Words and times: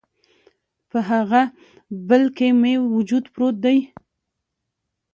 په 0.89 0.99
هغه 1.11 1.41
بل 2.09 2.23
کي 2.37 2.49
مې 2.61 2.73
وجود 2.95 3.25
پروت 3.33 3.55
دی 3.65 3.77